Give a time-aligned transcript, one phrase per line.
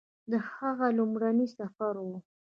[0.31, 2.09] د هغه لومړنی سفر و